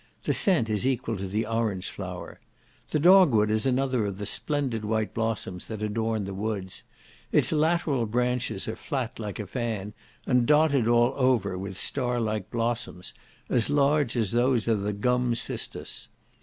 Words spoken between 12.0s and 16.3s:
like blossoms, as large as those of the gum cistus.